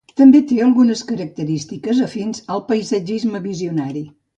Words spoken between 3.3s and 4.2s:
visionari.